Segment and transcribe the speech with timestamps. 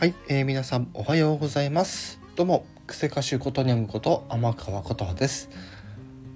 [0.00, 2.20] はい、えー、皆さんおはようございます。
[2.34, 5.50] どうもクセ歌手ことにゃむこと天川琴葉です。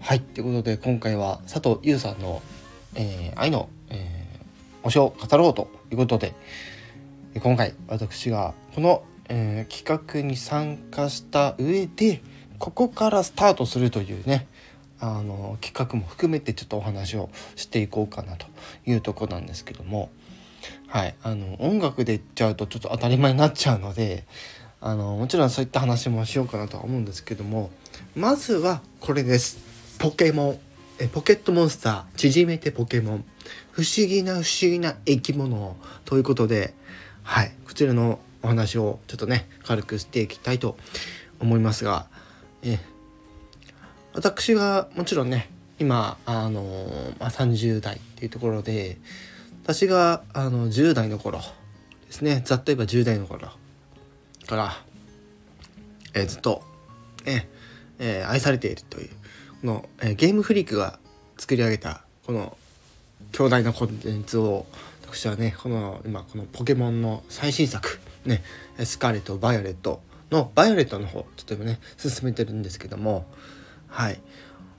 [0.00, 2.42] はいということで今回は佐藤優さんの、
[2.96, 6.34] えー、愛の、えー、推しを語ろうということで
[7.40, 12.20] 今回私がこの、えー、企画に参加した上で
[12.58, 14.48] ここからスタートするというね
[14.98, 18.46] あの企画も含めてちょっとお話をしていこうかなと
[18.86, 20.10] いうとこなんですけども
[20.88, 24.24] はい、あの音楽で言っちゃうとちょっと当たり前になっちゃうので
[24.80, 27.70] あのもちろんそういった話もしようかなとは思うんですけども
[28.14, 29.58] まずはこれです。
[29.98, 30.58] ポケモン。
[30.98, 32.16] えポケットモンスター。
[32.16, 33.24] 縮めてポケモン。
[33.70, 36.74] 不思議な不思議な生き物ということで
[37.22, 37.52] はい。
[37.64, 40.76] こちらのお話をちょっとね軽くしていきたいと
[41.40, 42.06] 思いますが
[42.62, 42.78] え
[44.14, 46.62] 私がもちろんね今あの、
[47.18, 48.98] まあ、30代っていうところで
[49.62, 51.44] 私があの10代の頃で
[52.10, 52.42] すね。
[52.44, 53.48] ざっと言えば10代の頃
[54.46, 54.72] から、
[56.14, 56.62] えー、ずっと、
[57.24, 57.48] ね
[57.98, 59.10] えー、愛されているという
[59.60, 60.98] この、えー、ゲームフリークが
[61.38, 62.56] 作り上げたこの
[63.30, 64.66] 強大なコンテンツを
[65.02, 68.42] 私はねこの今このポケモンの最新作ね
[68.84, 70.02] スカーレットバイオレット
[70.32, 73.26] のバイオレットの方ちょっと今ね進めてるんですけども
[73.88, 74.20] はい。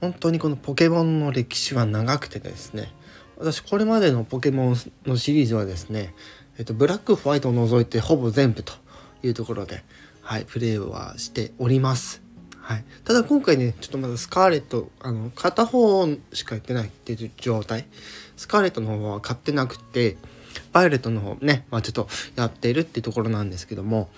[0.00, 2.92] 本当にこのポケモンの歴史は長くてですね
[3.38, 6.14] 私これまでのポケモンのシリーズはですね、
[6.58, 8.72] えっと、ブラックホワイトを除いてほぼ全部と
[9.22, 9.82] いうところで、
[10.22, 12.22] はい、プレイはしております。
[12.66, 17.86] はい、ただ今回ねちょっとまだスカーレットあの片方しかやってないっていう状態
[18.36, 20.16] スカーレットの方は買ってなくて
[20.72, 24.08] バイオレットの方ね、まあ、ちょっとやっているっていうところなんですけども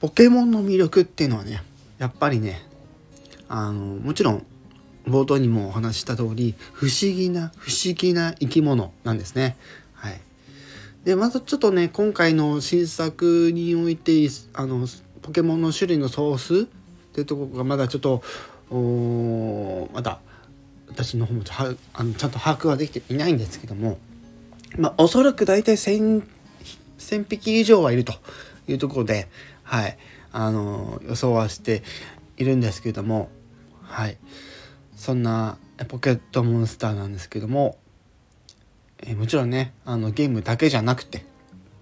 [0.00, 1.62] ポケモンの魅力っていうのはね
[1.98, 2.62] やっぱりね
[3.48, 4.46] あのもちろん
[5.06, 9.56] 冒頭にもお話した通り不思議な不思議な生き物なんですね。
[9.94, 10.20] はい、
[11.04, 14.12] でまたちょっとね今回の新作において
[14.54, 14.86] あの
[15.22, 16.66] ポケモンの種類のソースっ
[17.12, 18.22] ていうところがまだちょっと
[19.92, 20.20] まだ
[20.88, 23.98] 私の方もはあのちゃんと把握はできていないんですけども、
[24.78, 26.22] まあ、おそらく大体 1000,
[27.28, 28.14] 匹以上はいると
[28.68, 29.28] いうところで、
[29.62, 29.96] はい、
[30.32, 31.82] あの予想はして
[32.36, 33.30] いるんですけれども、
[33.82, 34.18] はい。
[35.02, 35.58] そんな
[35.88, 37.76] ポケットモンスターなんですけども、
[39.02, 41.24] え、もちろんねあのゲームだけじゃなくて、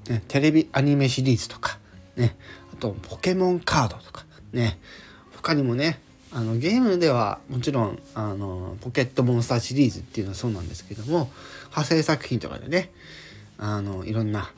[0.09, 1.79] ね、テレビアニメシリーズとか、
[2.17, 2.35] ね、
[2.73, 4.79] あとポケモンカードとかね
[5.37, 6.01] 他にもね
[6.33, 11.29] あのゲームではもちろんあのポケットモンスターシリーズっていうのはそうなんですけども
[11.65, 12.91] 派生作品とかでね
[13.59, 14.51] あのいろんな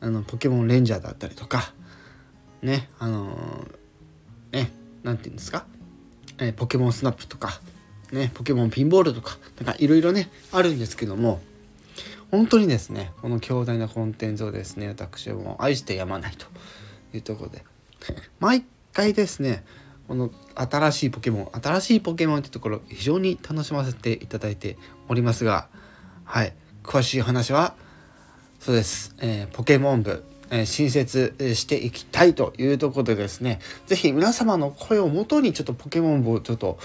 [0.00, 1.72] あのポケモンレンジャーだったりとか
[2.60, 3.38] ねあの
[4.50, 4.72] ね
[5.04, 5.64] 何て言うんですか
[6.38, 7.60] えー、ポケモンスナップとか、
[8.12, 11.40] ね、ポケモンピンボールとか、なんかいろいろね、あるんですけども、
[12.30, 16.46] 本当にですね、この強大なコンテンツをですね、私はも愛してやまないと
[17.14, 17.64] いうところで、
[18.40, 19.64] 毎回ですね、
[20.06, 24.76] この新しいポケモン、新しいポケモンってところ、非常に楽しませていただいて
[25.08, 25.68] おりますが、
[26.24, 27.74] はい、詳しい話は、
[28.60, 36.78] そうです、えー、ポケモン部、え新設していきたいというところでですね、是非皆様の声をもとにちょっとポケモン部をちょっと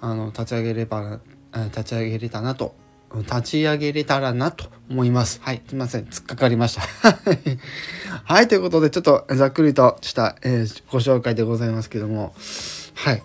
[0.00, 1.20] あの立ち上げれば、
[1.54, 2.74] 立ち上げれたなと、
[3.14, 5.40] 立ち上げれたらなと思います。
[5.42, 6.82] はい、すいません、突っかかりました。
[8.24, 12.34] はい、ということでちょっとざっくりとした、えー、ご紹介でございますけども、
[12.94, 13.22] はい。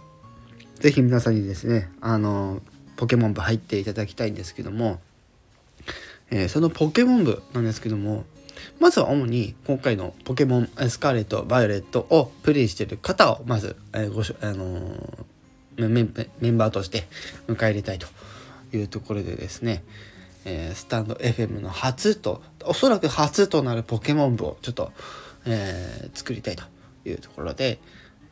[0.80, 2.62] 是非皆さんにですね、あの、
[2.96, 5.00] ポケモン部入っていただきたいんですけども、
[6.30, 8.26] えー、そのポケモン部なんですけども、
[8.80, 17.08] まずは主に今回のポケモンスカーレット、バイオレットをプレイしている方をまず、えー、ごし、あのー、メンメンバーとして
[17.48, 18.08] 迎え入れたいと
[18.76, 19.84] いうところでですね、
[20.46, 24.92] えー、スタンド FM の初とおそらく初となるポケモン部をちょっと、
[25.46, 26.64] えー、作りたいと
[27.06, 27.80] いうところで、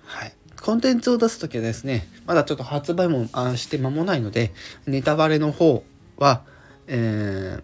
[0.05, 4.51] はい、コンテンツを出す時はですねまだちょっと発売もして間もないので
[4.85, 5.83] ネタバレの方
[6.17, 6.43] は、
[6.87, 7.63] えー、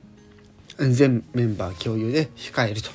[0.80, 2.90] 全メンバー共有で控えると。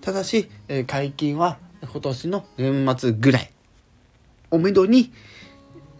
[0.00, 0.48] ただし、
[0.86, 3.50] 解禁は今年の年末ぐらい
[4.50, 5.12] をめどに、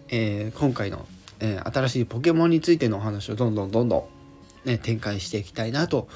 [0.08, 1.06] えー、今回の、
[1.40, 4.08] えー、新しいポケモンについてのお話をどんどんどんど
[4.64, 6.08] ん、ね、展開していきたいなと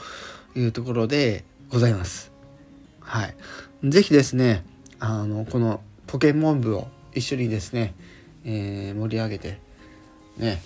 [0.55, 2.33] いうところでございます。
[3.01, 3.35] はい。
[3.83, 4.65] 是非ですね、
[4.99, 7.95] あの、このポケモン部を一緒にですね、
[8.45, 9.59] えー、盛り上げて、
[10.37, 10.63] ね、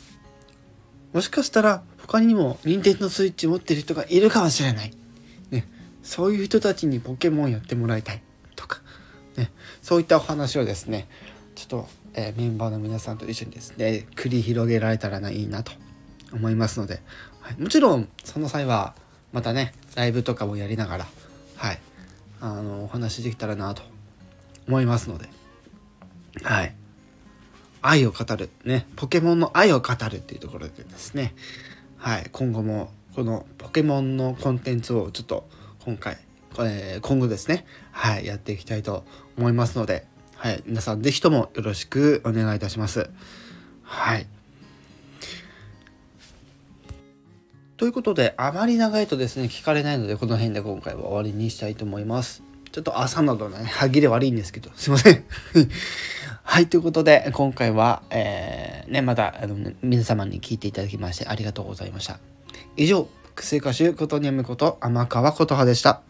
[1.14, 4.93] もしかしたら他にも任天堂スイッチ持ってる人がいるかもしれない。
[5.50, 5.66] ね、
[6.02, 8.20] そういう人たちにポケモンやってもらいたい
[8.56, 8.81] とか、
[9.37, 11.06] ね、そういったお話をですね、
[11.55, 15.70] ちょっと、えー、メンバーの皆さんと一緒にですね、繰り広げられたらないいなと
[16.32, 17.00] 思いますので、
[17.40, 18.96] はい、もちろんその際は
[19.32, 21.06] またね、ライブとかもやりながら、
[21.56, 21.81] はい、
[22.40, 23.82] あのお話できたらなと
[24.66, 25.28] 思いますので。
[26.43, 26.75] はい。
[27.86, 28.48] 愛を語る。
[28.64, 28.86] ね。
[28.96, 31.34] ポケモンの愛を語るっていうところでですね。
[31.98, 32.31] はい。
[32.32, 35.46] 今後もこのポケモンのコンテンツをちょっと
[35.84, 36.16] 今回、
[36.60, 37.66] えー、今後ですね。
[37.92, 38.25] はい。
[38.25, 39.04] やっていきたいと
[39.36, 40.62] 思いますのではい。
[40.64, 43.10] 皆さん是非ともよろしくお願いいたします。
[43.82, 44.26] はい。
[47.76, 52.42] ということで、あまり長いとですね、聞かれないので、この辺で今回は終わりにしたいと思います。
[52.72, 55.25] ちょっと朝などね、歯切れ悪いんですけど、すいません。
[56.46, 62.20] はい、ということで、今回は、えー、ね、また、あの、皆様に聞いていただきましてありがとうございました。
[62.76, 66.02] 以上、癖歌手ことにゃむこと、天川琴葉でした。